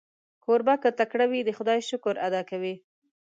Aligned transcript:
کوربه 0.43 0.75
که 0.83 0.89
تکړه 0.99 1.25
وي، 1.31 1.41
د 1.45 1.49
خدای 1.57 1.79
شکر 1.89 2.15
ادا 2.27 2.41
کوي. 2.49 2.75